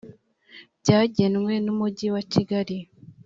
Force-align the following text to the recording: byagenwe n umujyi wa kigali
byagenwe 0.81 1.53
n 1.65 1.67
umujyi 1.73 2.07
wa 2.13 2.21
kigali 2.31 2.77